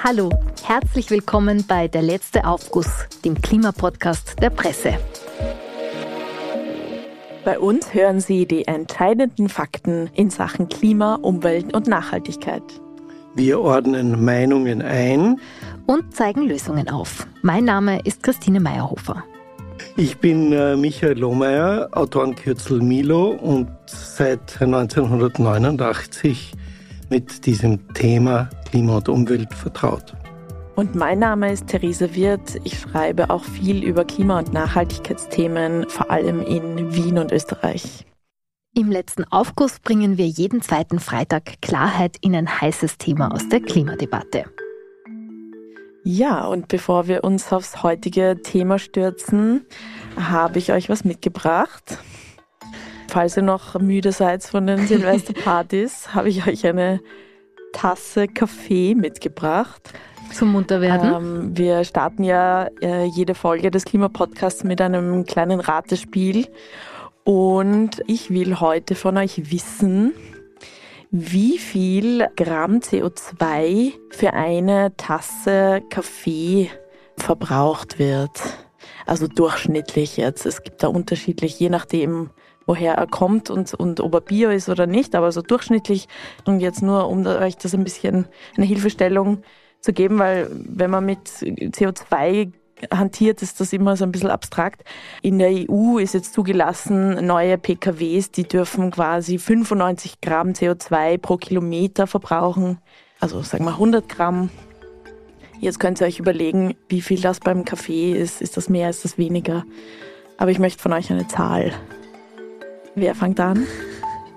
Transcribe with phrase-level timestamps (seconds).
[0.00, 0.30] Hallo,
[0.62, 2.86] herzlich willkommen bei Der letzte Aufguss,
[3.24, 4.96] dem Klimapodcast der Presse.
[7.44, 12.62] Bei uns hören Sie die entscheidenden Fakten in Sachen Klima, Umwelt und Nachhaltigkeit.
[13.34, 15.40] Wir ordnen Meinungen ein
[15.86, 17.26] und zeigen Lösungen auf.
[17.42, 19.24] Mein Name ist Christine Meyerhofer.
[19.96, 26.52] Ich bin äh, Michael Lohmeier, Autorenkürzel Milo und seit 1989
[27.10, 30.14] mit diesem Thema Klima und Umwelt vertraut.
[30.76, 32.60] Und mein Name ist Therese Wirth.
[32.62, 38.06] Ich schreibe auch viel über Klima- und Nachhaltigkeitsthemen, vor allem in Wien und Österreich.
[38.76, 43.60] Im letzten Aufguss bringen wir jeden zweiten Freitag Klarheit in ein heißes Thema aus der
[43.60, 44.44] Klimadebatte.
[46.04, 49.66] Ja, und bevor wir uns aufs heutige Thema stürzen,
[50.16, 51.98] habe ich euch was mitgebracht.
[53.08, 57.00] Falls ihr noch müde seid von den Silvesterpartys, habe ich euch eine
[57.72, 59.92] Tasse Kaffee mitgebracht.
[60.32, 61.14] Zum Munterwerden.
[61.14, 66.48] Ähm, wir starten ja äh, jede Folge des Klimapodcasts mit einem kleinen Ratespiel.
[67.24, 70.12] Und ich will heute von euch wissen,
[71.10, 76.70] wie viel Gramm CO2 für eine Tasse Kaffee
[77.16, 78.38] verbraucht wird.
[79.06, 80.44] Also durchschnittlich jetzt.
[80.44, 82.30] Es gibt da unterschiedlich, je nachdem,
[82.68, 86.06] woher er kommt und, und ob er Bio ist oder nicht, aber so durchschnittlich.
[86.44, 89.42] Und jetzt nur, um euch das ein bisschen eine Hilfestellung
[89.80, 92.52] zu geben, weil wenn man mit CO2
[92.92, 94.84] hantiert, ist das immer so ein bisschen abstrakt.
[95.22, 101.38] In der EU ist jetzt zugelassen, neue PKWs, die dürfen quasi 95 Gramm CO2 pro
[101.38, 102.78] Kilometer verbrauchen.
[103.18, 104.50] Also sagen wir 100 Gramm.
[105.58, 108.42] Jetzt könnt ihr euch überlegen, wie viel das beim Kaffee ist.
[108.42, 109.64] Ist das mehr, ist das weniger?
[110.36, 111.72] Aber ich möchte von euch eine Zahl.
[113.00, 113.64] Wer fängt an?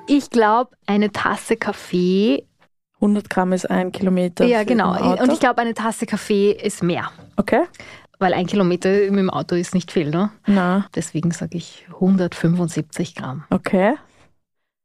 [0.08, 2.46] Ich glaube, eine Tasse Kaffee
[2.96, 4.46] 100 Gramm ist ein Kilometer.
[4.46, 4.92] Ja, genau.
[5.20, 7.10] Und ich glaube, eine Tasse Kaffee ist mehr.
[7.38, 7.64] Okay.
[8.20, 10.30] Weil ein Kilometer mit dem Auto ist nicht viel, ne?
[10.46, 10.86] Na.
[10.94, 13.46] Deswegen sage ich 175 Gramm.
[13.50, 13.96] Okay.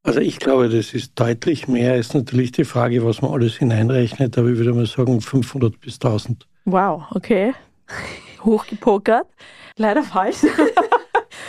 [0.02, 1.96] Also ich glaube, das ist deutlich mehr.
[1.96, 5.96] Ist natürlich die Frage, was man alles hineinrechnet, aber ich würde mal sagen 500 bis
[5.96, 6.46] 1000.
[6.64, 7.52] Wow, okay.
[8.42, 9.26] Hochgepokert.
[9.76, 10.38] Leider falsch.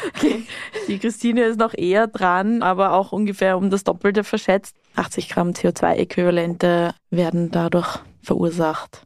[0.08, 0.44] Okay.
[0.88, 4.76] Die Christine ist noch eher dran, aber auch ungefähr um das Doppelte verschätzt.
[4.96, 9.04] 80 Gramm CO2-Äquivalente werden dadurch verursacht.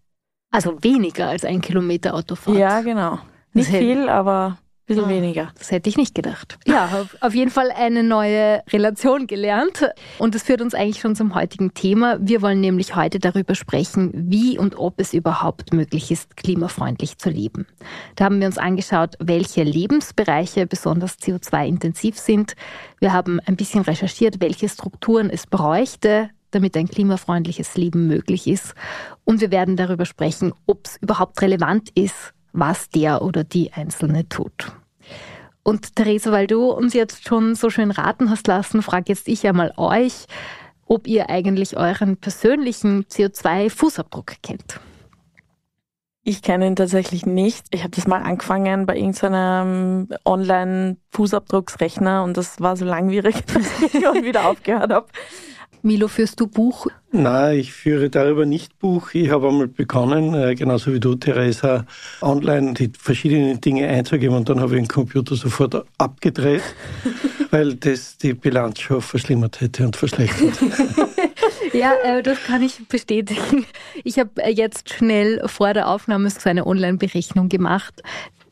[0.52, 2.57] Also weniger als ein Kilometer Autofahrt.
[2.57, 3.19] Ja, genau.
[3.53, 4.57] Nicht viel, aber
[4.96, 5.52] bisschen ah, weniger.
[5.57, 6.57] Das hätte ich nicht gedacht.
[6.66, 9.90] Ja, auf jeden Fall eine neue Relation gelernt.
[10.19, 12.18] Und das führt uns eigentlich schon zum heutigen Thema.
[12.22, 17.29] Wir wollen nämlich heute darüber sprechen, wie und ob es überhaupt möglich ist, klimafreundlich zu
[17.29, 17.66] leben.
[18.16, 22.56] Da haben wir uns angeschaut, welche Lebensbereiche besonders CO2-intensiv sind.
[23.00, 28.75] Wir haben ein bisschen recherchiert, welche Strukturen es bräuchte, damit ein klimafreundliches Leben möglich ist.
[29.23, 34.28] Und wir werden darüber sprechen, ob es überhaupt relevant ist, was der oder die Einzelne
[34.28, 34.73] tut.
[35.63, 39.47] Und Theresa, weil du uns jetzt schon so schön raten hast lassen, frage jetzt ich
[39.47, 40.25] einmal euch,
[40.85, 44.79] ob ihr eigentlich euren persönlichen CO2-Fußabdruck kennt.
[46.23, 47.66] Ich kenne ihn tatsächlich nicht.
[47.72, 53.94] Ich habe das mal angefangen bei irgendeinem Online-Fußabdrucksrechner und das war so langwierig, dass ich
[53.94, 55.07] wieder aufgehört habe.
[55.83, 56.87] Milo, führst du Buch?
[57.11, 59.13] Nein, ich führe darüber nicht Buch.
[59.13, 61.85] Ich habe einmal begonnen, äh, genauso wie du, Theresa,
[62.21, 66.63] online die verschiedenen Dinge einzugeben und dann habe ich den Computer sofort abgedreht,
[67.51, 70.53] weil das die Bilanz schon verschlimmert hätte und verschlechtert.
[71.73, 73.65] Ja, äh, das kann ich bestätigen.
[74.03, 78.01] Ich habe äh, jetzt schnell vor der Aufnahme so eine Online-Berechnung gemacht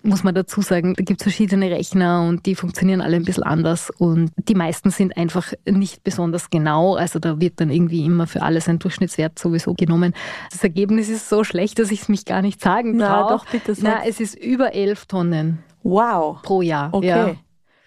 [0.03, 3.43] muss man dazu sagen, da gibt es verschiedene Rechner und die funktionieren alle ein bisschen
[3.43, 6.95] anders und die meisten sind einfach nicht besonders genau.
[6.95, 10.13] Also da wird dann irgendwie immer für alles ein Durchschnittswert sowieso genommen.
[10.51, 12.99] Das Ergebnis ist so schlecht, dass ich es mich gar nicht sagen kann.
[12.99, 13.83] Na, doch, bitte sag.
[13.83, 15.59] Na, es ist über elf Tonnen.
[15.83, 16.41] Wow.
[16.41, 16.93] Pro Jahr.
[16.93, 17.07] Okay.
[17.07, 17.35] Ja.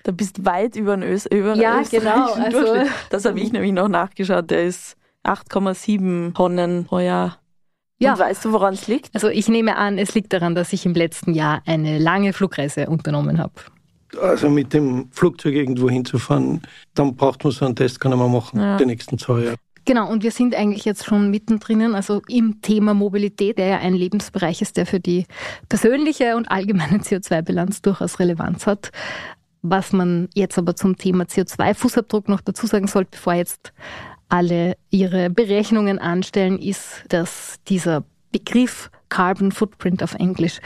[0.04, 2.32] Da bist weit über den, Ös über ja, genau.
[2.32, 4.50] Also, das habe ich nämlich noch nachgeschaut.
[4.50, 7.38] Der ist 8,7 Tonnen pro Jahr.
[8.02, 8.12] Ja.
[8.12, 9.14] Und weißt du, woran es liegt?
[9.14, 12.88] Also ich nehme an, es liegt daran, dass ich im letzten Jahr eine lange Flugreise
[12.88, 13.52] unternommen habe.
[14.20, 16.60] Also mit dem Flugzeug irgendwo hinzufahren,
[16.94, 18.76] dann braucht man so einen Test, kann man machen, ja.
[18.76, 19.56] die nächsten zwei Jahre.
[19.84, 23.94] Genau, und wir sind eigentlich jetzt schon mittendrin, also im Thema Mobilität, der ja ein
[23.94, 25.26] Lebensbereich ist, der für die
[25.68, 28.90] persönliche und allgemeine CO2-Bilanz durchaus Relevanz hat.
[29.62, 33.72] Was man jetzt aber zum Thema CO2-Fußabdruck noch dazu sagen sollte, bevor jetzt
[34.32, 38.02] alle ihre Berechnungen anstellen, ist, dass dieser
[38.32, 40.58] Begriff Carbon Footprint auf Englisch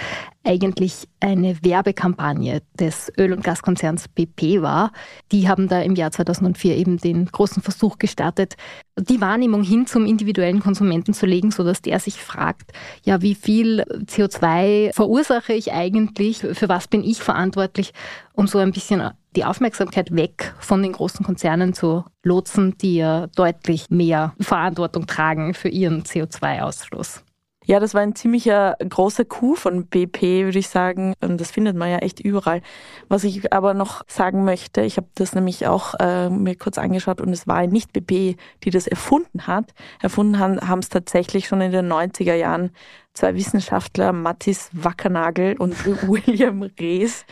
[0.44, 4.92] eigentlich eine Werbekampagne des Öl- und Gaskonzerns BP war.
[5.32, 8.54] Die haben da im Jahr 2004 eben den großen Versuch gestartet,
[8.96, 12.70] die Wahrnehmung hin zum individuellen Konsumenten zu legen, sodass der sich fragt,
[13.04, 17.92] ja, wie viel CO2 verursache ich eigentlich, für was bin ich verantwortlich,
[18.32, 23.26] um so ein bisschen die Aufmerksamkeit weg von den großen Konzernen zu lotsen, die ja
[23.34, 27.22] deutlich mehr Verantwortung tragen für ihren CO2-Ausstoß.
[27.66, 31.14] Ja, das war ein ziemlicher großer Coup von BP, würde ich sagen.
[31.20, 32.62] Und das findet man ja echt überall.
[33.08, 37.20] Was ich aber noch sagen möchte, ich habe das nämlich auch äh, mir kurz angeschaut
[37.20, 39.74] und es war nicht BP, die das erfunden hat.
[40.00, 42.70] Erfunden haben es tatsächlich schon in den 90er Jahren
[43.14, 45.74] zwei Wissenschaftler, Mathis Wackernagel und
[46.08, 47.26] William Rees,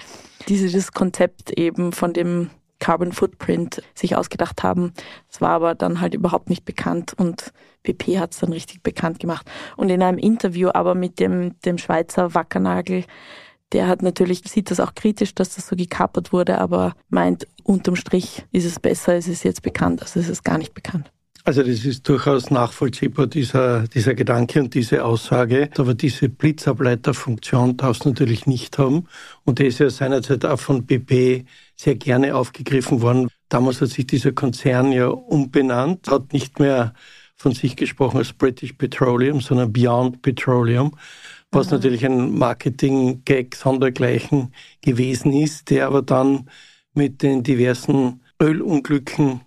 [0.48, 4.92] die das Konzept eben von dem Carbon Footprint sich ausgedacht haben.
[5.30, 9.20] Es war aber dann halt überhaupt nicht bekannt und BP hat es dann richtig bekannt
[9.20, 9.50] gemacht.
[9.76, 13.04] Und in einem Interview aber mit dem, dem Schweizer Wackernagel,
[13.72, 17.96] der hat natürlich, sieht das auch kritisch, dass das so gekapert wurde, aber meint, unterm
[17.96, 21.10] Strich ist es besser, es ist jetzt bekannt, als es ist gar nicht bekannt.
[21.46, 25.68] Also das ist durchaus nachvollziehbar, dieser, dieser Gedanke und diese Aussage.
[25.76, 29.08] Aber diese Blitzableiterfunktion darfst du natürlich nicht haben.
[29.44, 31.44] Und der ist ja seinerzeit auch von BP
[31.76, 33.28] sehr gerne aufgegriffen worden.
[33.50, 36.94] Damals hat sich dieser Konzern ja umbenannt, hat nicht mehr
[37.36, 40.96] von sich gesprochen als British Petroleum, sondern Beyond Petroleum,
[41.50, 41.72] was mhm.
[41.72, 46.48] natürlich ein Marketing-Gag sondergleichen gewesen ist, der aber dann
[46.94, 49.42] mit den diversen Ölunglücken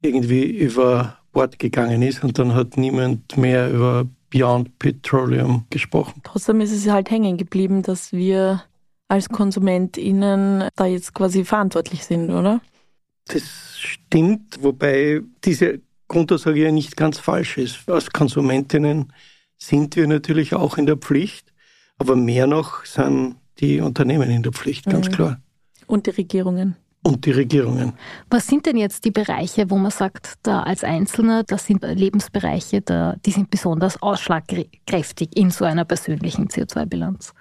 [0.00, 6.22] irgendwie über Bord gegangen ist und dann hat niemand mehr über Beyond Petroleum gesprochen.
[6.24, 8.64] Trotzdem ist es halt hängen geblieben, dass wir
[9.08, 12.60] als KonsumentInnen da jetzt quasi verantwortlich sind, oder?
[13.26, 17.88] Das stimmt, wobei diese Grundaussage ja nicht ganz falsch ist.
[17.88, 19.12] Als Konsumentinnen
[19.58, 21.52] sind wir natürlich auch in der Pflicht,
[21.98, 25.12] aber mehr noch sind die Unternehmen in der Pflicht, ganz mhm.
[25.12, 25.40] klar.
[25.86, 26.76] Und die Regierungen.
[27.06, 27.92] Und die Regierungen.
[28.30, 32.80] Was sind denn jetzt die Bereiche, wo man sagt, da als Einzelner, das sind Lebensbereiche,
[32.80, 37.34] da, die sind besonders ausschlagkräftig in so einer persönlichen CO2-Bilanz?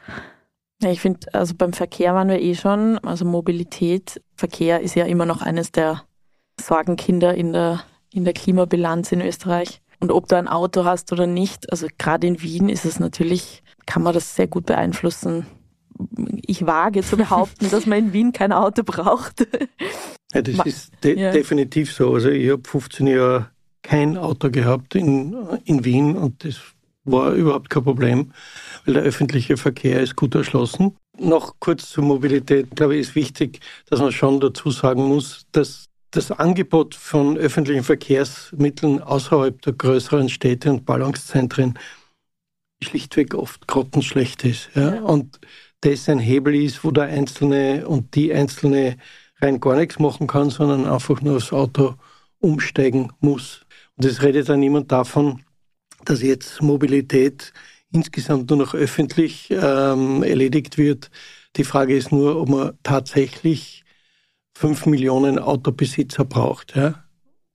[0.82, 5.06] Ja, ich finde, also beim Verkehr waren wir eh schon, also Mobilität, Verkehr ist ja
[5.06, 6.04] immer noch eines der
[6.60, 9.82] Sorgenkinder in der, in der Klimabilanz in Österreich.
[10.02, 13.64] Und ob du ein Auto hast oder nicht, also gerade in Wien ist es natürlich,
[13.86, 15.46] kann man das sehr gut beeinflussen.
[16.46, 19.48] Ich wage zu behaupten, dass man in Wien kein Auto braucht.
[20.34, 21.32] Ja, das ist de ja.
[21.32, 22.14] definitiv so.
[22.14, 23.52] Also ich habe 15 Jahre
[23.84, 25.36] kein Auto gehabt in,
[25.66, 26.60] in Wien und das
[27.04, 28.32] war überhaupt kein Problem,
[28.86, 30.96] weil der öffentliche Verkehr ist gut erschlossen.
[31.20, 35.86] Noch kurz zur Mobilität, glaube ich, ist wichtig, dass man schon dazu sagen muss, dass
[36.12, 41.78] das Angebot von öffentlichen Verkehrsmitteln außerhalb der größeren Städte und Ballungszentren
[42.84, 44.70] schlichtweg oft grottenschlecht ist.
[44.76, 44.96] Ja?
[44.96, 45.02] ja.
[45.02, 45.40] Und
[45.84, 48.98] das ein Hebel ist, wo der Einzelne und die Einzelne
[49.42, 51.96] rein gar nichts machen kann, sondern einfach nur aufs Auto
[52.40, 53.66] umsteigen muss.
[53.98, 55.42] Und es redet dann niemand davon,
[56.06, 57.54] dass jetzt Mobilität
[57.92, 61.12] insgesamt nur noch öffentlich ähm, erledigt wird.
[61.56, 63.84] Die Frage ist nur, ob man tatsächlich
[64.54, 67.04] fünf Millionen Autobesitzer braucht, ja?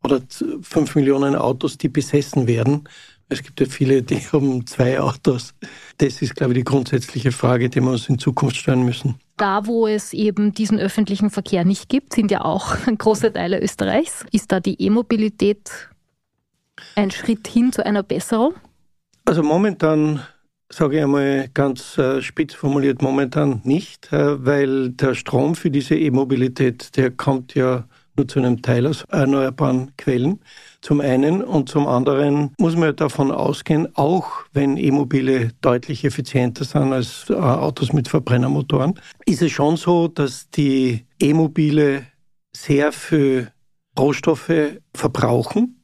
[0.04, 0.20] Oder
[0.62, 2.88] fünf Millionen Autos, die besessen werden.
[3.28, 5.54] Es gibt ja viele, die haben zwei Autos.
[5.98, 9.16] Das ist, glaube ich, die grundsätzliche Frage, die wir uns in Zukunft stellen müssen.
[9.36, 14.24] Da, wo es eben diesen öffentlichen Verkehr nicht gibt, sind ja auch große Teile Österreichs.
[14.32, 15.70] Ist da die E-Mobilität
[16.94, 18.54] ein Schritt hin zu einer Besserung?
[19.24, 20.22] Also momentan
[20.70, 25.96] sage ich einmal ganz äh, spitz formuliert, momentan nicht, äh, weil der Strom für diese
[25.96, 30.40] E-Mobilität, der kommt ja nur zu einem Teil aus erneuerbaren Quellen.
[30.82, 36.92] Zum einen und zum anderen muss man davon ausgehen, auch wenn E-Mobile deutlich effizienter sind
[36.92, 42.06] als äh, Autos mit Verbrennermotoren, ist es schon so, dass die E-Mobile
[42.52, 43.52] sehr viel
[43.98, 45.82] Rohstoffe verbrauchen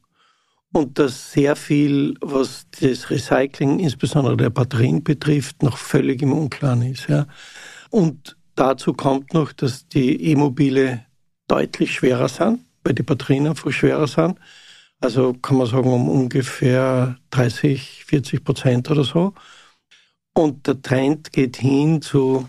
[0.71, 6.81] und dass sehr viel, was das Recycling, insbesondere der Batterien betrifft, noch völlig im Unklaren
[6.81, 7.07] ist.
[7.07, 7.27] Ja.
[7.89, 11.05] Und dazu kommt noch, dass die E-Mobile
[11.47, 14.39] deutlich schwerer sind, weil die Batterien einfach schwerer sind.
[14.99, 19.33] Also kann man sagen, um ungefähr 30, 40 Prozent oder so.
[20.33, 22.47] Und der Trend geht hin zu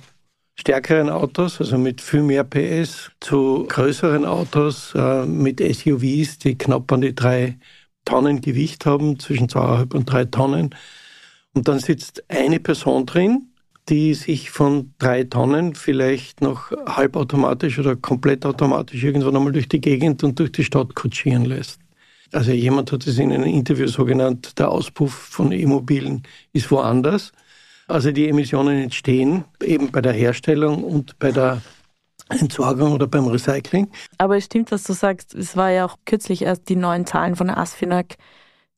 [0.59, 6.91] stärkeren Autos, also mit viel mehr PS, zu größeren Autos äh, mit SUVs, die knapp
[6.93, 7.59] an die drei
[8.05, 10.75] Tonnen Gewicht haben, zwischen zweieinhalb und drei Tonnen.
[11.53, 13.46] Und dann sitzt eine Person drin,
[13.89, 19.81] die sich von drei Tonnen vielleicht noch halbautomatisch oder komplett automatisch irgendwann einmal durch die
[19.81, 21.79] Gegend und durch die Stadt kutschieren lässt.
[22.33, 27.33] Also jemand hat es in einem Interview so genannt, der Auspuff von E-Mobilen ist woanders.
[27.87, 31.63] Also die Emissionen entstehen eben bei der Herstellung und bei der
[32.29, 33.89] Entsorgung oder beim Recycling.
[34.19, 35.35] Aber es stimmt, was du sagst.
[35.35, 38.17] Es war ja auch kürzlich erst die neuen Zahlen von der ASFINAG,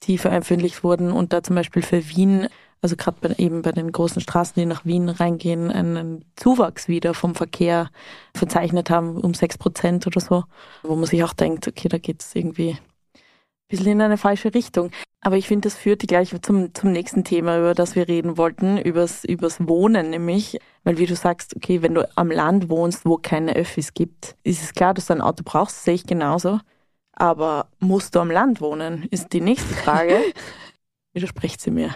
[0.02, 2.48] die veröffentlicht wurden und da zum Beispiel für Wien,
[2.80, 7.34] also gerade eben bei den großen Straßen, die nach Wien reingehen, einen Zuwachs wieder vom
[7.34, 7.90] Verkehr
[8.34, 10.44] verzeichnet haben um sechs Prozent oder so,
[10.82, 12.78] wo man sich auch denkt, okay, da geht es irgendwie ein
[13.68, 14.90] bisschen in eine falsche Richtung.
[15.20, 18.78] Aber ich finde, das führt gleich zum, zum nächsten Thema, über das wir reden wollten,
[18.78, 20.58] übers, übers Wohnen nämlich.
[20.84, 24.62] Weil wie du sagst, okay, wenn du am Land wohnst, wo keine Öffis gibt, ist
[24.62, 26.60] es klar, dass du ein Auto brauchst, sehe ich genauso.
[27.12, 30.20] Aber musst du am Land wohnen, ist die nächste Frage.
[31.12, 31.94] Widerspricht sie mir.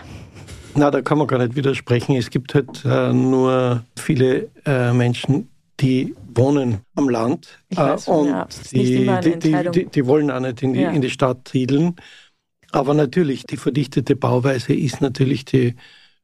[0.75, 2.17] Na, da kann man gar nicht widersprechen.
[2.17, 5.50] Es gibt halt äh, nur viele äh, Menschen,
[5.81, 10.62] die wohnen am Land weiß schon, und ja, die, die, die, die, wollen auch nicht
[10.62, 10.91] in die, Ja.
[10.91, 11.97] in die Stadt siedeln.
[12.71, 15.75] Aber natürlich, die verdichtete Bauweise ist natürlich die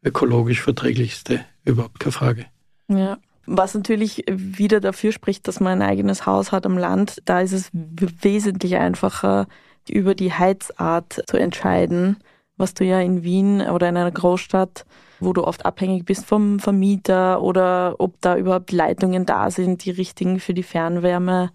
[0.03, 2.47] ökologisch verträglichste, überhaupt keine Frage.
[2.89, 3.19] Ja.
[3.51, 7.53] Was natürlich wieder dafür spricht, dass man ein eigenes Haus hat am Land, da ist
[7.53, 9.47] es wesentlich einfacher,
[9.89, 12.19] über die Heizart zu entscheiden,
[12.59, 14.85] was du ja in Wien oder in einer Großstadt,
[15.21, 19.91] wo du oft abhängig bist vom Vermieter oder ob da überhaupt Leitungen da sind, die
[19.91, 21.51] richtigen für die Fernwärme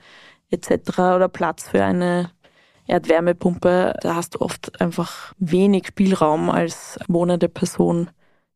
[0.50, 1.00] etc.
[1.00, 2.32] oder Platz für eine
[2.88, 8.10] Erdwärmepumpe, da hast du oft einfach wenig Spielraum als wohnende Person,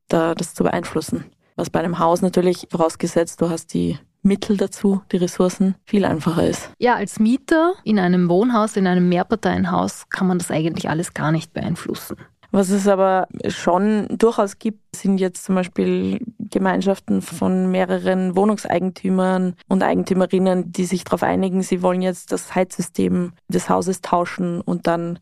[0.10, 1.26] da das zu beeinflussen.
[1.56, 6.46] Was bei einem Haus natürlich, vorausgesetzt du hast die Mittel dazu, die Ressourcen, viel einfacher
[6.46, 6.70] ist.
[6.80, 11.32] Ja, als Mieter in einem Wohnhaus, in einem Mehrparteienhaus kann man das eigentlich alles gar
[11.32, 12.18] nicht beeinflussen.
[12.52, 19.84] Was es aber schon durchaus gibt, sind jetzt zum Beispiel Gemeinschaften von mehreren Wohnungseigentümern und
[19.84, 25.20] Eigentümerinnen, die sich darauf einigen, sie wollen jetzt das Heizsystem des Hauses tauschen und dann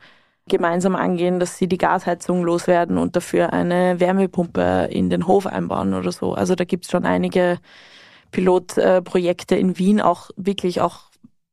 [0.48, 5.96] gemeinsam angehen, dass sie die Gasheizung loswerden und dafür eine Wärmepumpe in den Hof einbauen
[5.96, 6.34] oder so.
[6.34, 7.58] Also da gibt es schon einige
[8.32, 11.10] Pilotprojekte in Wien, auch wirklich auch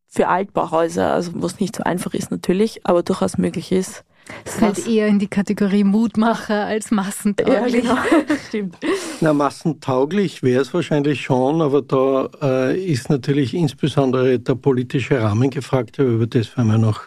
[0.09, 4.05] für Altbauhäuser, also wo es nicht so einfach ist natürlich, aber durchaus möglich ist.
[4.45, 7.83] Es fällt eher in die Kategorie Mutmacher als massentauglich.
[7.83, 7.97] genau.
[8.49, 8.77] Stimmt.
[9.21, 15.51] Na, massentauglich wäre es wahrscheinlich schon, aber da äh, ist natürlich insbesondere der politische Rahmen
[15.51, 17.03] gefragt, aber über das werden wir noch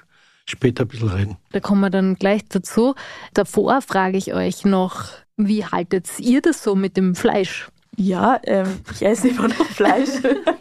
[0.46, 1.38] später ein bisschen reden.
[1.52, 2.96] Da kommen wir dann gleich dazu.
[3.34, 5.06] Davor frage ich euch noch,
[5.38, 7.70] wie haltet ihr das so mit dem Fleisch?
[7.98, 10.10] Ja, ähm, ich esse immer noch Fleisch.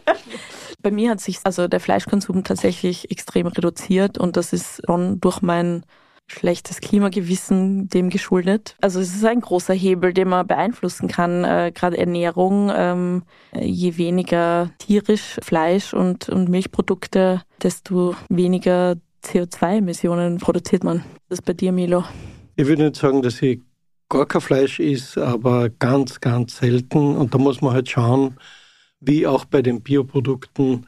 [0.81, 5.41] Bei mir hat sich also der Fleischkonsum tatsächlich extrem reduziert und das ist schon durch
[5.41, 5.83] mein
[6.27, 8.75] schlechtes Klimagewissen dem geschuldet.
[8.81, 12.71] Also es ist ein großer Hebel, den man beeinflussen kann, äh, gerade Ernährung.
[12.75, 13.23] Ähm,
[13.59, 21.03] je weniger tierisch Fleisch und, und Milchprodukte, desto weniger CO2-Emissionen produziert man.
[21.29, 22.03] Das ist bei dir, Milo.
[22.55, 23.61] Ich würde nicht sagen, dass ich
[24.09, 27.15] gar kein Fleisch ist, aber ganz, ganz selten.
[27.17, 28.37] Und da muss man halt schauen,
[28.99, 30.87] wie auch bei den Bioprodukten,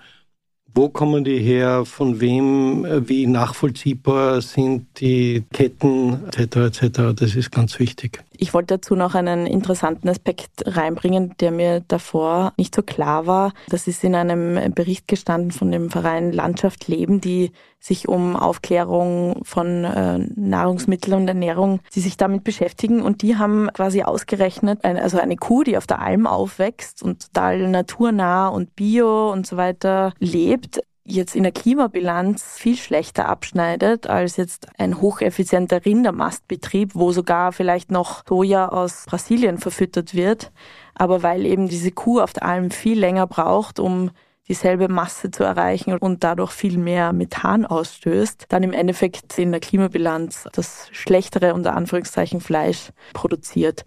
[0.77, 6.79] wo kommen die her, von wem, äh, wie nachvollziehbar sind die Ketten etc.
[6.79, 6.99] etc.
[7.15, 8.23] Das ist ganz wichtig.
[8.39, 13.53] Ich wollte dazu noch einen interessanten Aspekt reinbringen, der mir davor nicht so klar war.
[13.69, 19.41] Das ist in einem Bericht gestanden von dem Verein Landschaft Leben, die sich um Aufklärung
[19.43, 23.01] von äh, Nahrungsmitteln und Ernährung, die sich damit beschäftigen.
[23.01, 27.67] Und die haben quasi ausgerechnet, also eine Kuh, die auf der Alm aufwächst und total
[27.69, 34.37] naturnah und bio und so weiter lebt, jetzt in der Klimabilanz viel schlechter abschneidet als
[34.37, 40.51] jetzt ein hocheffizienter Rindermastbetrieb, wo sogar vielleicht noch Soja aus Brasilien verfüttert wird.
[40.95, 44.11] Aber weil eben diese Kuh auf der Alm viel länger braucht, um
[44.47, 49.59] dieselbe Masse zu erreichen und dadurch viel mehr Methan ausstößt, dann im Endeffekt in der
[49.59, 53.85] Klimabilanz das schlechtere unter Anführungszeichen Fleisch produziert.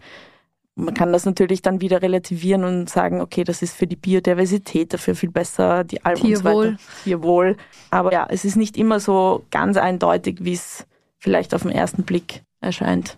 [0.80, 4.92] Man kann das natürlich dann wieder relativieren und sagen, okay, das ist für die Biodiversität
[4.92, 6.66] dafür viel besser, die Alm und so Tierwohl.
[6.66, 6.78] weiter.
[7.04, 7.56] Tierwohl.
[7.90, 10.86] Aber ja, es ist nicht immer so ganz eindeutig, wie es
[11.18, 13.16] vielleicht auf den ersten Blick erscheint.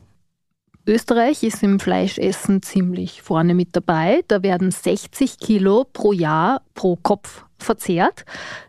[0.86, 4.22] Österreich ist im Fleischessen ziemlich vorne mit dabei.
[4.26, 8.24] Da werden 60 Kilo pro Jahr pro Kopf verzehrt.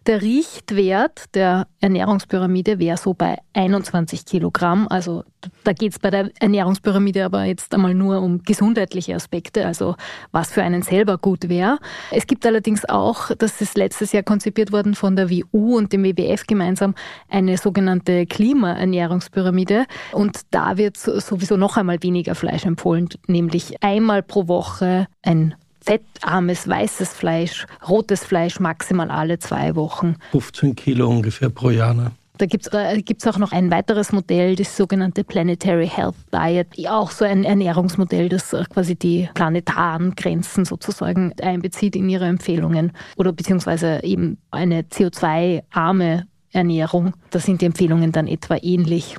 [0.08, 4.88] Der Richtwert der Ernährungspyramide wäre so bei 21 Kilogramm.
[4.90, 5.24] Also
[5.64, 9.96] da geht es bei der Ernährungspyramide aber jetzt einmal nur um gesundheitliche Aspekte, also
[10.32, 11.80] was für einen selber gut wäre.
[12.12, 16.04] Es gibt allerdings auch, das ist letztes Jahr konzipiert worden von der WU und dem
[16.04, 16.96] WWF gemeinsam,
[17.30, 19.86] eine sogenannte Klimaernährungspyramide.
[20.12, 25.56] Und da wird so- sowieso noch einmal weniger Fleisch empfohlen, nämlich einmal pro Woche ein
[25.84, 30.16] fettarmes weißes Fleisch, rotes Fleisch maximal alle zwei Wochen.
[30.32, 31.94] 15 Kilo ungefähr pro Jahr.
[31.94, 32.12] Ne?
[32.38, 37.12] Da gibt es gibt's auch noch ein weiteres Modell, das sogenannte Planetary Health Diet, auch
[37.12, 44.04] so ein Ernährungsmodell, das quasi die planetaren Grenzen sozusagen einbezieht in ihre Empfehlungen oder beziehungsweise
[44.04, 47.14] eben eine CO2-arme Ernährung.
[47.30, 49.16] Da sind die Empfehlungen dann etwa ähnlich.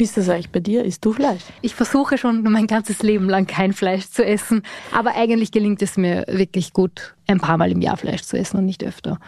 [0.00, 0.82] Wie ist das eigentlich bei dir?
[0.82, 1.42] Isst du Fleisch?
[1.60, 5.98] Ich versuche schon mein ganzes Leben lang kein Fleisch zu essen, aber eigentlich gelingt es
[5.98, 9.18] mir wirklich gut, ein paar Mal im Jahr Fleisch zu essen und nicht öfter.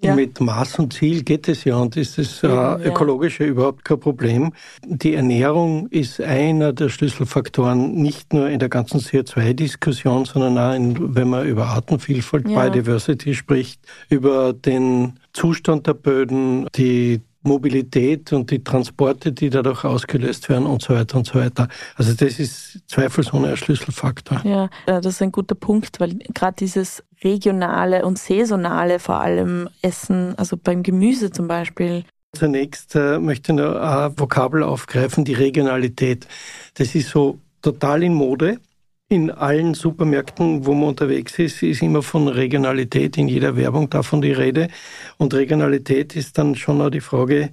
[0.00, 0.14] Ja.
[0.14, 3.50] Mit Maß und Ziel geht es ja und ist das äh, ökologische ja.
[3.50, 4.52] überhaupt kein Problem.
[4.86, 11.16] Die Ernährung ist einer der Schlüsselfaktoren, nicht nur in der ganzen CO2-Diskussion, sondern auch, in,
[11.16, 12.62] wenn man über Artenvielfalt, ja.
[12.62, 20.48] Biodiversity spricht, über den Zustand der Böden, die Mobilität und die Transporte, die dadurch ausgelöst
[20.48, 21.68] werden und so weiter und so weiter.
[21.96, 24.40] Also das ist zweifelsohne ein Schlüsselfaktor.
[24.44, 29.68] Ja, äh, das ist ein guter Punkt, weil gerade dieses regionale und saisonale vor allem
[29.82, 35.32] Essen, also beim Gemüse zum Beispiel, Zunächst äh, möchte ich noch ein Vokabel aufgreifen, die
[35.32, 36.28] Regionalität.
[36.74, 38.58] Das ist so total in Mode
[39.08, 44.20] in allen Supermärkten, wo man unterwegs ist, ist immer von Regionalität in jeder Werbung davon
[44.20, 44.68] die Rede.
[45.16, 47.50] Und Regionalität ist dann schon auch die Frage,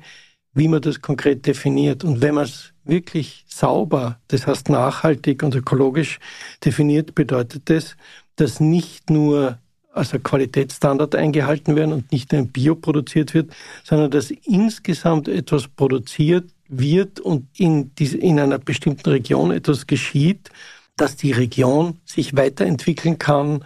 [0.53, 2.03] wie man das konkret definiert.
[2.03, 6.19] Und wenn man es wirklich sauber, das heißt nachhaltig und ökologisch
[6.63, 7.95] definiert, bedeutet das,
[8.35, 9.57] dass nicht nur
[9.93, 13.51] also Qualitätsstandard eingehalten werden und nicht nur ein Bio produziert wird,
[13.85, 20.49] sondern dass insgesamt etwas produziert wird und in, diese, in einer bestimmten Region etwas geschieht,
[20.97, 23.65] dass die Region sich weiterentwickeln kann,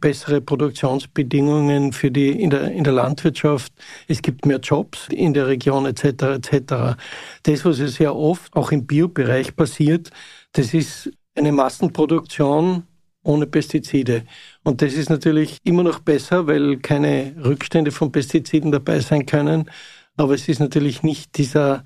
[0.00, 3.72] bessere Produktionsbedingungen für die in der, in der Landwirtschaft,
[4.08, 6.04] es gibt mehr Jobs in der Region etc.
[6.04, 6.96] etc.
[7.44, 10.10] Das, was ja sehr oft auch im Biobereich passiert,
[10.52, 12.84] das ist eine Massenproduktion
[13.22, 14.24] ohne Pestizide.
[14.64, 19.70] Und das ist natürlich immer noch besser, weil keine Rückstände von Pestiziden dabei sein können.
[20.16, 21.84] Aber es ist natürlich nicht dieser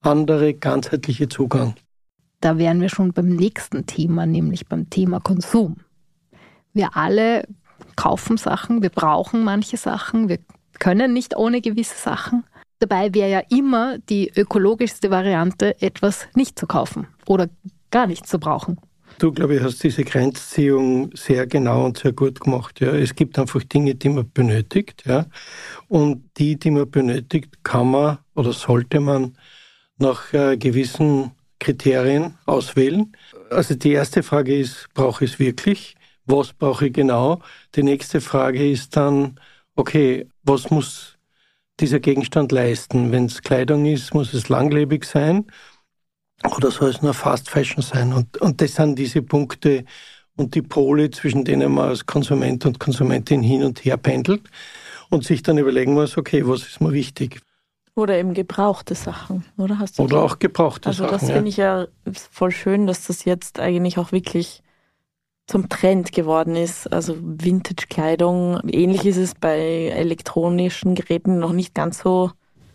[0.00, 1.74] andere ganzheitliche Zugang
[2.44, 5.76] da wären wir schon beim nächsten Thema, nämlich beim Thema Konsum.
[6.74, 7.48] Wir alle
[7.96, 10.38] kaufen Sachen, wir brauchen manche Sachen, wir
[10.78, 12.44] können nicht ohne gewisse Sachen.
[12.80, 17.48] Dabei wäre ja immer die ökologischste Variante, etwas nicht zu kaufen oder
[17.90, 18.78] gar nicht zu brauchen.
[19.18, 22.80] Du, glaube ich, hast diese Grenzziehung sehr genau und sehr gut gemacht.
[22.80, 22.88] Ja.
[22.92, 25.04] Es gibt einfach Dinge, die man benötigt.
[25.06, 25.26] Ja.
[25.88, 29.38] Und die, die man benötigt, kann man oder sollte man
[29.98, 33.16] nach äh, gewissen Kriterien auswählen.
[33.50, 35.94] Also die erste Frage ist, brauche ich es wirklich?
[36.26, 37.40] Was brauche ich genau?
[37.74, 39.38] Die nächste Frage ist dann,
[39.76, 41.18] okay, was muss
[41.80, 43.12] dieser Gegenstand leisten?
[43.12, 45.46] Wenn es Kleidung ist, muss es langlebig sein
[46.56, 48.12] oder soll es nur Fast Fashion sein?
[48.12, 49.84] Und, und das sind diese Punkte
[50.36, 54.42] und die Pole, zwischen denen man als Konsument und Konsumentin hin und her pendelt
[55.10, 57.40] und sich dann überlegen muss, okay, was ist mir wichtig?
[57.96, 59.78] Oder eben gebrauchte Sachen, oder?
[59.78, 61.14] Hast du oder auch gebrauchte also Sachen.
[61.14, 61.86] Also das finde ich ja
[62.30, 64.62] voll schön, dass das jetzt eigentlich auch wirklich
[65.46, 66.92] zum Trend geworden ist.
[66.92, 68.60] Also Vintage-Kleidung.
[68.68, 72.32] Ähnlich ist es bei elektronischen Geräten noch nicht ganz so,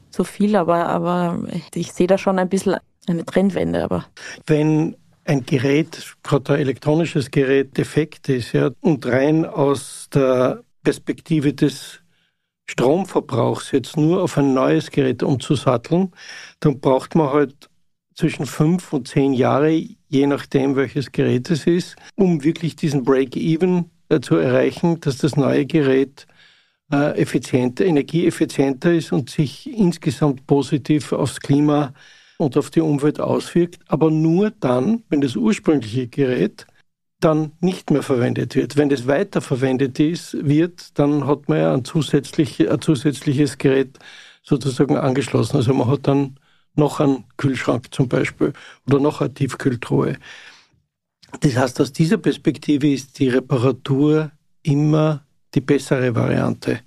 [0.09, 1.39] so viel, aber, aber
[1.73, 2.77] ich sehe da schon ein bisschen
[3.07, 3.83] eine Trendwende.
[3.83, 4.05] Aber.
[4.45, 11.53] Wenn ein Gerät, gerade ein elektronisches Gerät, defekt ist ja, und rein aus der Perspektive
[11.53, 11.99] des
[12.69, 16.11] Stromverbrauchs jetzt nur auf ein neues Gerät umzusatteln,
[16.59, 17.67] dann braucht man halt
[18.13, 23.85] zwischen fünf und zehn Jahre, je nachdem welches Gerät es ist, um wirklich diesen Break-Even
[24.09, 26.27] äh, zu erreichen, dass das neue Gerät
[26.91, 31.93] äh, effizienter, energieeffizienter ist und sich insgesamt positiv aufs Klima
[32.37, 36.67] und auf die Umwelt auswirkt, aber nur dann, wenn das ursprüngliche Gerät
[37.19, 38.77] dann nicht mehr verwendet wird.
[38.77, 43.99] Wenn das weiterverwendet ist, wird, dann hat man ja ein, zusätzlich, ein zusätzliches Gerät
[44.41, 45.57] sozusagen angeschlossen.
[45.57, 46.37] Also man hat dann
[46.75, 48.53] noch einen Kühlschrank zum Beispiel
[48.87, 50.17] oder noch eine Tiefkühltruhe.
[51.41, 54.31] Das heißt, aus dieser Perspektive ist die Reparatur
[54.63, 56.79] immer die bessere Variante.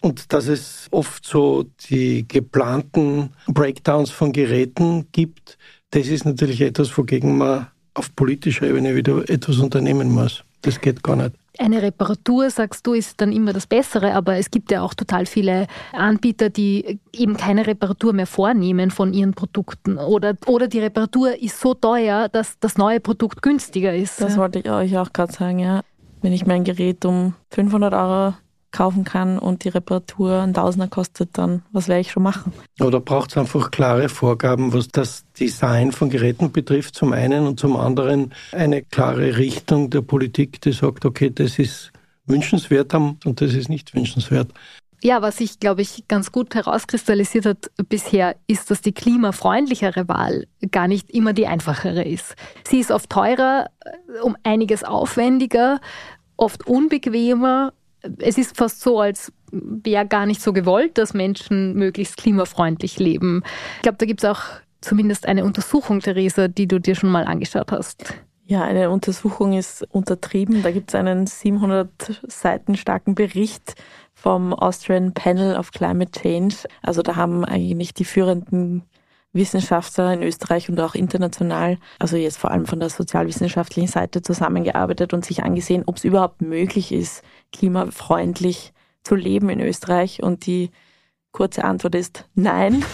[0.00, 5.58] Und dass es oft so die geplanten Breakdowns von Geräten gibt,
[5.90, 10.44] das ist natürlich etwas, wogegen man auf politischer Ebene wieder etwas unternehmen muss.
[10.62, 11.34] Das geht gar nicht.
[11.58, 15.26] Eine Reparatur, sagst du, ist dann immer das Bessere, aber es gibt ja auch total
[15.26, 19.98] viele Anbieter, die eben keine Reparatur mehr vornehmen von ihren Produkten.
[19.98, 24.20] Oder, oder die Reparatur ist so teuer, dass das neue Produkt günstiger ist.
[24.20, 25.82] Das wollte ich euch auch gerade sagen, ja.
[26.22, 28.34] Wenn ich mein Gerät um 500 Euro
[28.70, 32.52] kaufen kann und die Reparatur ein Tausender kostet, dann was werde ich schon machen?
[32.80, 37.58] Oder braucht es einfach klare Vorgaben, was das Design von Geräten betrifft, zum einen und
[37.58, 41.92] zum anderen eine klare Richtung der Politik, die sagt, okay, das ist
[42.26, 44.52] wünschenswert und das ist nicht wünschenswert.
[45.02, 50.46] Ja, was sich, glaube ich, ganz gut herauskristallisiert hat bisher, ist, dass die klimafreundlichere Wahl
[50.72, 52.34] gar nicht immer die einfachere ist.
[52.66, 55.80] Sie ist oft teurer, äh, um einiges aufwendiger,
[56.36, 57.72] oft unbequemer.
[58.18, 63.42] Es ist fast so, als wäre gar nicht so gewollt, dass Menschen möglichst klimafreundlich leben.
[63.76, 64.42] Ich glaube, da gibt es auch
[64.80, 68.14] zumindest eine Untersuchung, Theresa, die du dir schon mal angeschaut hast.
[68.44, 70.62] Ja, eine Untersuchung ist untertrieben.
[70.62, 73.74] Da gibt es einen 700 Seiten starken Bericht
[74.14, 76.56] vom Austrian Panel of Climate Change.
[76.82, 78.84] Also da haben eigentlich die führenden
[79.32, 85.12] Wissenschaftler in Österreich und auch international, also jetzt vor allem von der sozialwissenschaftlichen Seite zusammengearbeitet
[85.12, 88.72] und sich angesehen, ob es überhaupt möglich ist, klimafreundlich
[89.04, 90.22] zu leben in Österreich.
[90.22, 90.70] Und die
[91.32, 92.84] kurze Antwort ist nein.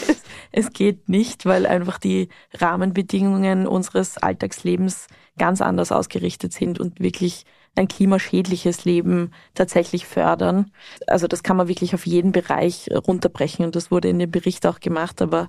[0.52, 5.06] es geht nicht, weil einfach die Rahmenbedingungen unseres Alltagslebens
[5.38, 10.70] ganz anders ausgerichtet sind und wirklich ein klimaschädliches Leben tatsächlich fördern.
[11.06, 14.66] Also das kann man wirklich auf jeden Bereich runterbrechen und das wurde in dem Bericht
[14.66, 15.48] auch gemacht, aber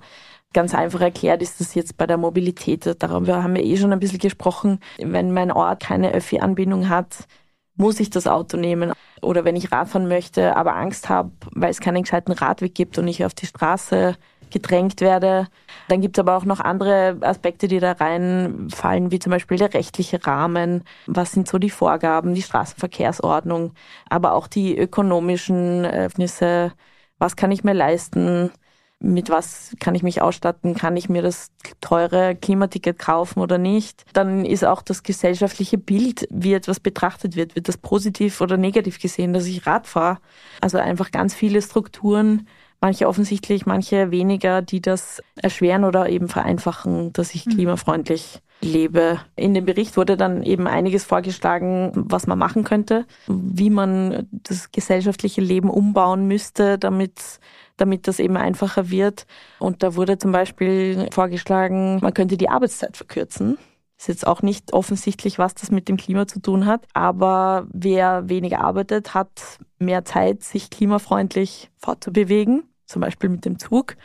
[0.53, 2.95] ganz einfach erklärt ist das jetzt bei der Mobilität.
[2.99, 4.79] Darüber haben wir eh schon ein bisschen gesprochen.
[4.97, 7.27] Wenn mein Ort keine Öffi-Anbindung hat,
[7.75, 8.93] muss ich das Auto nehmen.
[9.21, 13.07] Oder wenn ich Radfahren möchte, aber Angst habe, weil es keinen gescheiten Radweg gibt und
[13.07, 14.15] ich auf die Straße
[14.49, 15.47] gedrängt werde.
[15.88, 19.73] Dann gibt es aber auch noch andere Aspekte, die da reinfallen, wie zum Beispiel der
[19.73, 20.84] rechtliche Rahmen.
[21.05, 23.73] Was sind so die Vorgaben, die Straßenverkehrsordnung,
[24.10, 26.73] aber auch die ökonomischen Ergebnisse.
[27.19, 28.51] Was kann ich mir leisten?
[28.99, 34.05] mit was kann ich mich ausstatten, kann ich mir das teure Klimaticket kaufen oder nicht.
[34.13, 38.99] Dann ist auch das gesellschaftliche Bild, wie etwas betrachtet wird, wird das positiv oder negativ
[38.99, 40.19] gesehen, dass ich Rad fahre.
[40.62, 42.47] Also einfach ganz viele Strukturen,
[42.85, 47.51] manche offensichtlich, manche weniger, die das erschweren oder eben vereinfachen, dass ich mhm.
[47.53, 49.19] klimafreundlich lebe.
[49.35, 54.71] In dem Bericht wurde dann eben einiges vorgeschlagen, was man machen könnte, wie man das
[54.71, 57.39] gesellschaftliche Leben umbauen müsste, damit
[57.77, 59.25] damit das eben einfacher wird.
[59.57, 63.57] Und da wurde zum Beispiel vorgeschlagen, man könnte die Arbeitszeit verkürzen.
[63.97, 66.85] Ist jetzt auch nicht offensichtlich, was das mit dem Klima zu tun hat.
[66.93, 73.95] Aber wer weniger arbeitet, hat mehr Zeit, sich klimafreundlich fortzubewegen, zum Beispiel mit dem Zug.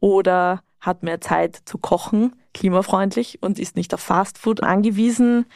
[0.00, 5.46] Oder hat mehr Zeit zu kochen, klimafreundlich und ist nicht auf Fastfood angewiesen.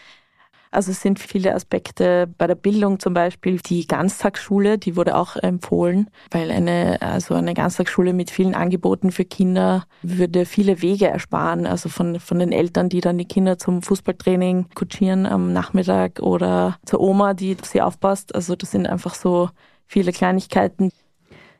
[0.70, 3.58] Also es sind viele Aspekte bei der Bildung zum Beispiel.
[3.58, 9.24] Die Ganztagsschule, die wurde auch empfohlen, weil eine, also eine Ganztagsschule mit vielen Angeboten für
[9.24, 11.66] Kinder würde viele Wege ersparen.
[11.66, 16.78] Also von, von den Eltern, die dann die Kinder zum Fußballtraining kutschieren am Nachmittag oder
[16.84, 18.34] zur Oma, die sie aufpasst.
[18.34, 19.50] Also das sind einfach so
[19.86, 20.90] viele Kleinigkeiten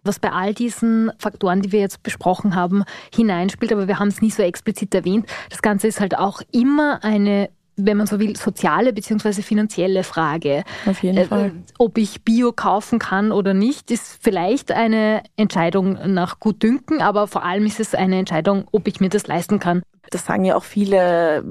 [0.06, 4.22] was bei all diesen Faktoren, die wir jetzt besprochen haben, hineinspielt, aber wir haben es
[4.22, 5.26] nie so explizit erwähnt.
[5.50, 9.42] Das Ganze ist halt auch immer eine wenn man so will, soziale bzw.
[9.42, 10.64] finanzielle Frage.
[10.86, 11.52] Auf jeden äh, Fall.
[11.78, 17.44] Ob ich Bio kaufen kann oder nicht, ist vielleicht eine Entscheidung nach Gutdünken, aber vor
[17.44, 19.82] allem ist es eine Entscheidung, ob ich mir das leisten kann.
[20.10, 21.44] Das sagen ja auch viele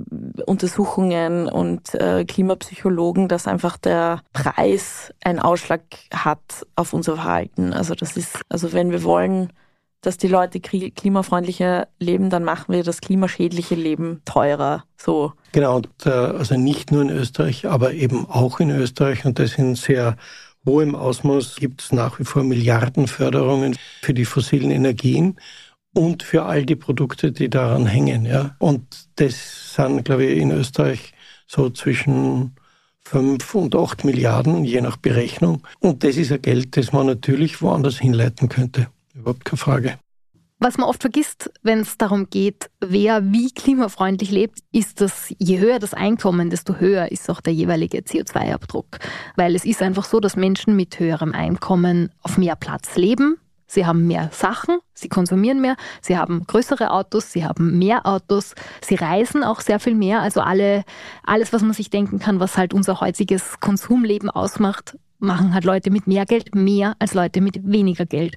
[0.45, 5.81] Untersuchungen und äh, Klimapsychologen, dass einfach der Preis einen Ausschlag
[6.13, 7.73] hat auf unser Verhalten.
[7.73, 9.51] Also das ist, also wenn wir wollen,
[10.05, 14.83] dass die Leute klimafreundlicher leben, dann machen wir das klimaschädliche Leben teurer.
[14.97, 15.33] So.
[15.51, 19.55] Genau, und, äh, also nicht nur in Österreich, aber eben auch in Österreich und das
[19.55, 20.17] in sehr
[20.65, 25.39] hohem Ausmaß gibt es nach wie vor Milliardenförderungen für die fossilen Energien
[25.93, 28.25] und für all die Produkte, die daran hängen.
[28.25, 28.55] Ja.
[28.59, 31.13] Und das sind, glaube ich, in Österreich
[31.47, 32.55] so zwischen
[33.01, 35.61] fünf und acht Milliarden, je nach Berechnung.
[35.79, 38.87] Und das ist ein Geld, das man natürlich woanders hinleiten könnte.
[39.15, 39.99] Überhaupt keine Frage.
[40.59, 45.59] Was man oft vergisst, wenn es darum geht, wer wie klimafreundlich lebt, ist, dass je
[45.59, 48.99] höher das Einkommen, desto höher ist auch der jeweilige CO2-Abdruck.
[49.35, 53.37] Weil es ist einfach so, dass Menschen mit höherem Einkommen auf mehr Platz leben.
[53.67, 58.53] Sie haben mehr Sachen, sie konsumieren mehr, sie haben größere Autos, sie haben mehr Autos,
[58.81, 60.21] sie reisen auch sehr viel mehr.
[60.21, 60.83] Also alle,
[61.23, 65.91] alles, was man sich denken kann, was halt unser heutiges Konsumleben ausmacht, machen halt Leute
[65.91, 68.35] mit mehr Geld mehr als Leute mit weniger Geld.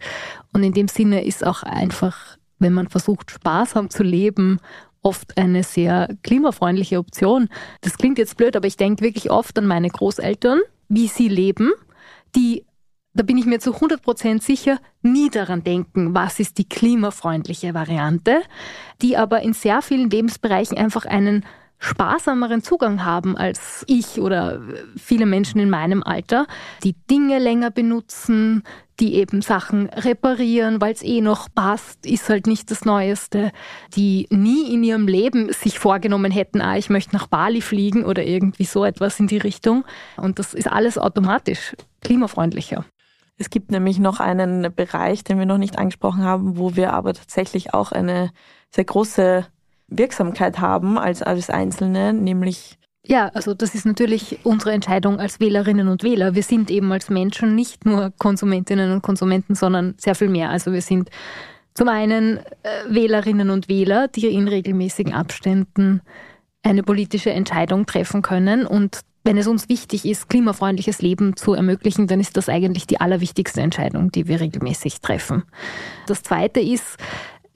[0.52, 4.58] Und in dem Sinne ist auch einfach, wenn man versucht, sparsam zu leben,
[5.02, 7.48] oft eine sehr klimafreundliche Option.
[7.80, 11.72] Das klingt jetzt blöd, aber ich denke wirklich oft an meine Großeltern, wie sie leben,
[12.34, 12.64] die,
[13.14, 17.74] da bin ich mir zu 100 Prozent sicher, nie daran denken, was ist die klimafreundliche
[17.74, 18.42] Variante,
[19.02, 21.44] die aber in sehr vielen Lebensbereichen einfach einen
[21.78, 24.60] sparsameren Zugang haben als ich oder
[24.96, 26.46] viele Menschen in meinem Alter,
[26.82, 28.64] die Dinge länger benutzen,
[29.00, 33.52] die eben Sachen reparieren, weil es eh noch passt, ist halt nicht das Neueste,
[33.94, 38.24] die nie in ihrem Leben sich vorgenommen hätten, ah, ich möchte nach Bali fliegen oder
[38.24, 39.84] irgendwie so etwas in die Richtung.
[40.16, 42.84] Und das ist alles automatisch klimafreundlicher.
[43.36, 47.14] Es gibt nämlich noch einen Bereich, den wir noch nicht angesprochen haben, wo wir aber
[47.14, 48.30] tatsächlich auch eine
[48.70, 49.46] sehr große
[49.88, 52.78] Wirksamkeit haben als, als Einzelne, nämlich
[53.10, 56.34] ja, also das ist natürlich unsere Entscheidung als Wählerinnen und Wähler.
[56.34, 60.50] Wir sind eben als Menschen nicht nur Konsumentinnen und Konsumenten, sondern sehr viel mehr.
[60.50, 61.08] Also wir sind
[61.72, 62.42] zum einen äh,
[62.88, 66.02] Wählerinnen und Wähler, die in regelmäßigen Abständen
[66.62, 68.66] eine politische Entscheidung treffen können.
[68.66, 73.00] Und wenn es uns wichtig ist, klimafreundliches Leben zu ermöglichen, dann ist das eigentlich die
[73.00, 75.44] allerwichtigste Entscheidung, die wir regelmäßig treffen.
[76.06, 76.98] Das Zweite ist,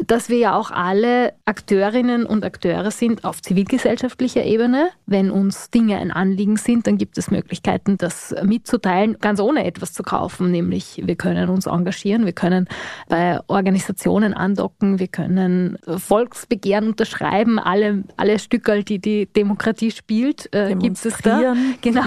[0.07, 4.91] dass wir ja auch alle Akteurinnen und Akteure sind auf zivilgesellschaftlicher Ebene.
[5.07, 9.93] Wenn uns Dinge ein Anliegen sind, dann gibt es Möglichkeiten, das mitzuteilen, ganz ohne etwas
[9.93, 10.51] zu kaufen.
[10.51, 12.69] Nämlich wir können uns engagieren, wir können
[13.09, 20.75] bei Organisationen andocken, wir können Volksbegehren unterschreiben, alle, alle Stücke, die die Demokratie spielt, äh,
[20.75, 21.55] gibt es da.
[21.81, 22.03] Genau,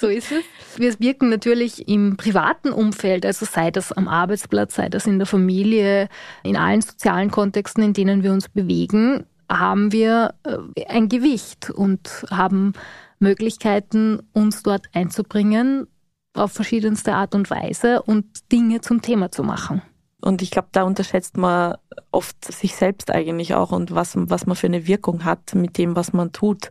[0.00, 0.44] so ist es.
[0.76, 5.26] Wir wirken natürlich im privaten Umfeld, also sei das am Arbeitsplatz, sei das in der
[5.26, 6.08] Familie,
[6.42, 11.70] in allen sozialen sozialen Kontexten, in denen wir uns bewegen, haben wir äh, ein Gewicht
[11.70, 12.74] und haben
[13.18, 15.86] Möglichkeiten, uns dort einzubringen
[16.34, 19.80] auf verschiedenste Art und Weise und Dinge zum Thema zu machen.
[20.20, 21.76] Und ich glaube, da unterschätzt man
[22.12, 25.96] oft sich selbst eigentlich auch und was, was man für eine Wirkung hat mit dem,
[25.96, 26.70] was man tut.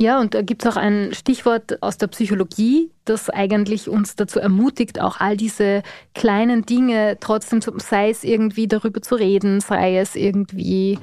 [0.00, 4.38] Ja, und da gibt es auch ein Stichwort aus der Psychologie, das eigentlich uns dazu
[4.38, 5.82] ermutigt, auch all diese
[6.14, 11.00] kleinen Dinge trotzdem, sei es irgendwie darüber zu reden, sei es irgendwie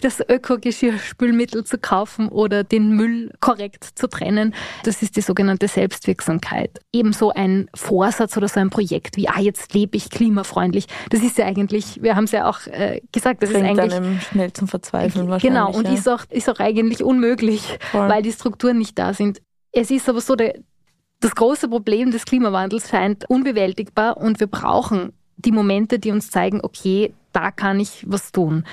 [0.00, 4.54] das Ökogeschirrspülmittel zu kaufen oder den Müll korrekt zu trennen.
[4.82, 6.80] Das ist die sogenannte Selbstwirksamkeit.
[6.92, 10.86] Ebenso ein Vorsatz oder so ein Projekt wie, ah, jetzt lebe ich klimafreundlich.
[11.10, 13.94] Das ist ja eigentlich, wir haben es ja auch äh, gesagt, das Bringt ist eigentlich...
[13.94, 15.60] einem schnell zum Verzweifeln wahrscheinlich.
[15.60, 15.94] Genau, und ja.
[15.94, 18.08] ist, auch, ist auch eigentlich unmöglich, Voll.
[18.08, 19.40] weil die Strukturen nicht da sind.
[19.70, 20.54] Es ist aber so, der,
[21.20, 26.60] das große Problem des Klimawandels scheint unbewältigbar und wir brauchen die Momente, die uns zeigen,
[26.62, 28.64] okay, da kann ich was tun.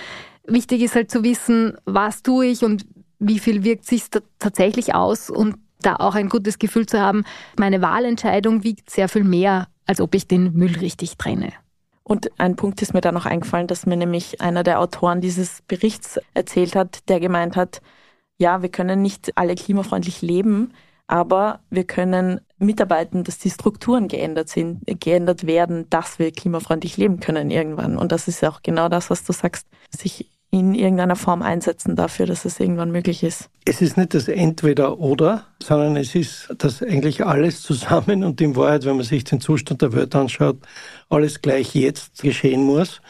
[0.52, 2.86] Wichtig ist halt zu wissen, was tue ich und
[3.20, 4.04] wie viel wirkt sich
[4.38, 7.24] tatsächlich aus und da auch ein gutes Gefühl zu haben,
[7.58, 11.54] meine Wahlentscheidung wiegt sehr viel mehr, als ob ich den Müll richtig trenne.
[12.04, 15.62] Und ein Punkt ist mir da noch eingefallen, dass mir nämlich einer der Autoren dieses
[15.68, 17.82] Berichts erzählt hat, der gemeint hat,
[18.38, 20.74] ja, wir können nicht alle klimafreundlich leben,
[21.08, 27.20] aber wir können mitarbeiten, dass die Strukturen geändert sind, geändert werden, dass wir klimafreundlich leben
[27.20, 27.98] können irgendwann.
[27.98, 31.96] Und das ist ja auch genau das, was du sagst, sich in irgendeiner Form einsetzen
[31.96, 33.50] dafür, dass es irgendwann möglich ist.
[33.66, 38.84] Es ist nicht das Entweder-Oder, sondern es ist das eigentlich alles zusammen und in Wahrheit,
[38.86, 40.58] wenn man sich den Zustand der Welt anschaut,
[41.10, 43.02] alles gleich jetzt geschehen muss.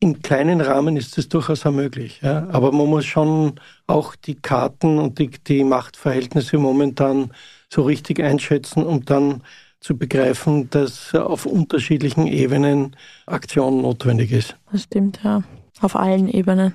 [0.00, 2.20] Im kleinen Rahmen ist es durchaus auch möglich.
[2.22, 2.46] Ja?
[2.50, 3.54] Aber man muss schon
[3.86, 7.32] auch die Karten und die, die Machtverhältnisse momentan
[7.70, 9.42] so richtig einschätzen, um dann
[9.80, 14.56] zu begreifen, dass auf unterschiedlichen Ebenen Aktion notwendig ist.
[14.70, 15.42] Das stimmt, ja.
[15.82, 16.74] Auf allen Ebenen.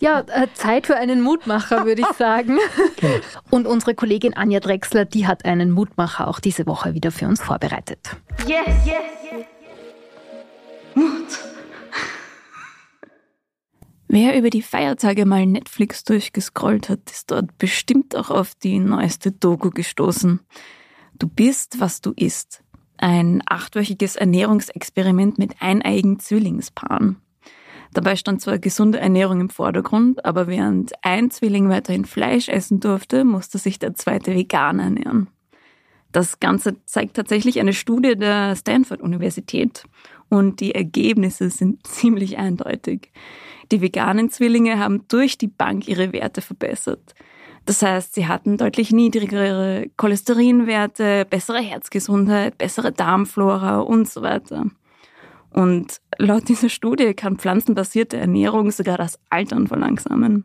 [0.00, 2.58] Ja, äh, Zeit für einen Mutmacher, würde ich sagen.
[3.50, 7.42] Und unsere Kollegin Anja Drexler, die hat einen Mutmacher auch diese Woche wieder für uns
[7.42, 8.16] vorbereitet.
[8.46, 8.94] Yes, yes,
[9.30, 9.46] yes.
[10.94, 11.38] Mut.
[14.08, 19.32] Wer über die Feiertage mal Netflix durchgescrollt hat, ist dort bestimmt auch auf die neueste
[19.32, 20.40] Doku gestoßen.
[21.18, 22.62] Du bist, was du isst.
[22.96, 27.16] Ein achtwöchiges Ernährungsexperiment mit eineigen Zwillingspaaren.
[27.94, 33.24] Dabei stand zwar gesunde Ernährung im Vordergrund, aber während ein Zwilling weiterhin Fleisch essen durfte,
[33.24, 35.28] musste sich der zweite vegan ernähren.
[36.10, 39.84] Das Ganze zeigt tatsächlich eine Studie der Stanford-Universität
[40.28, 43.12] und die Ergebnisse sind ziemlich eindeutig.
[43.70, 47.14] Die veganen Zwillinge haben durch die Bank ihre Werte verbessert.
[47.64, 54.66] Das heißt, sie hatten deutlich niedrigere Cholesterinwerte, bessere Herzgesundheit, bessere Darmflora und so weiter.
[55.54, 60.44] Und laut dieser Studie kann pflanzenbasierte Ernährung sogar das Altern verlangsamen.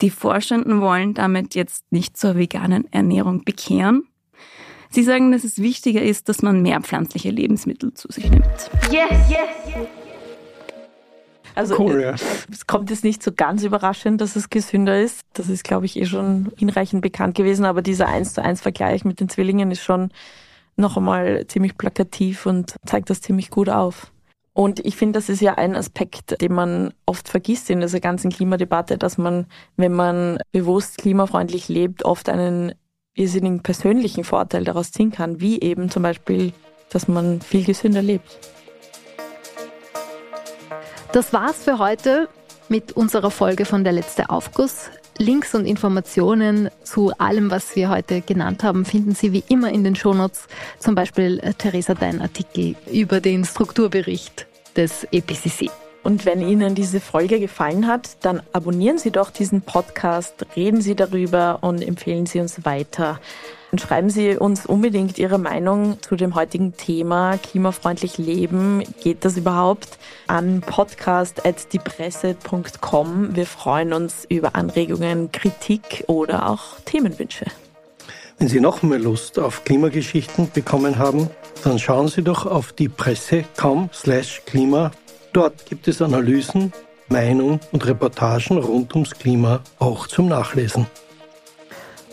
[0.00, 4.08] Die Forschenden wollen damit jetzt nicht zur veganen Ernährung bekehren.
[4.90, 8.44] Sie sagen, dass es wichtiger ist, dass man mehr pflanzliche Lebensmittel zu sich nimmt.
[8.90, 9.86] Yes, yes,
[11.54, 12.14] Also cool, ja.
[12.50, 15.22] es kommt jetzt nicht so ganz überraschend, dass es gesünder ist.
[15.34, 17.64] Das ist, glaube ich, eh schon hinreichend bekannt gewesen.
[17.64, 20.10] Aber dieser 1 zu 1 Vergleich mit den Zwillingen ist schon
[20.76, 24.12] noch einmal ziemlich plakativ und zeigt das ziemlich gut auf.
[24.52, 28.30] Und ich finde, das ist ja ein Aspekt, den man oft vergisst in dieser ganzen
[28.30, 32.72] Klimadebatte, dass man, wenn man bewusst klimafreundlich lebt, oft einen
[33.14, 36.52] irrsinnigen persönlichen Vorteil daraus ziehen kann, wie eben zum Beispiel,
[36.90, 38.38] dass man viel gesünder lebt.
[41.12, 42.28] Das war's für heute
[42.68, 44.90] mit unserer Folge von Der letzte Aufguss.
[45.18, 49.84] Links und Informationen zu allem, was wir heute genannt haben, finden Sie wie immer in
[49.84, 50.46] den Shownotes.
[50.78, 55.70] Zum Beispiel, äh, Theresa, dein Artikel über den Strukturbericht des EPCC.
[56.02, 60.94] Und wenn Ihnen diese Folge gefallen hat, dann abonnieren Sie doch diesen Podcast, reden Sie
[60.94, 63.18] darüber und empfehlen Sie uns weiter.
[63.76, 68.82] Schreiben Sie uns unbedingt Ihre Meinung zu dem heutigen Thema klimafreundlich leben.
[69.02, 69.98] Geht das überhaupt?
[70.28, 73.36] An podcast.diepresse.com.
[73.36, 77.46] Wir freuen uns über Anregungen, Kritik oder auch Themenwünsche.
[78.38, 81.30] Wenn Sie noch mehr Lust auf Klimageschichten bekommen haben,
[81.64, 84.90] dann schauen Sie doch auf die Presse.com slash Klima
[85.36, 86.72] Dort gibt es Analysen,
[87.08, 90.86] Meinungen und Reportagen rund ums Klima auch zum Nachlesen.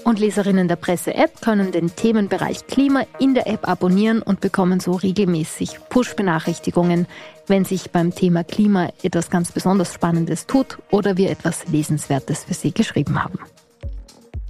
[0.04, 4.94] Und Leserinnen der Presse-App können den Themenbereich Klima in der App abonnieren und bekommen so
[4.94, 7.08] regelmäßig Push-Benachrichtigungen,
[7.48, 12.54] wenn sich beim Thema Klima etwas ganz besonders Spannendes tut oder wir etwas Lesenswertes für
[12.54, 13.39] Sie geschrieben haben.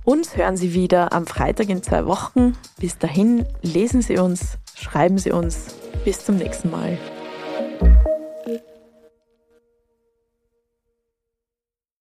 [0.05, 2.57] Uns hören Sie wieder am Freitag in zwei Wochen.
[2.79, 5.75] Bis dahin lesen Sie uns, schreiben Sie uns.
[6.03, 6.97] Bis zum nächsten Mal.